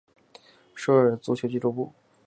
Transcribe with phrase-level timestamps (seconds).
[0.73, 1.93] 首尔足球俱乐部。